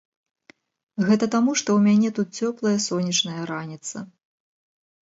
[1.09, 3.97] Гэта таму, што ў мяне тут цёплая сонечная раніца.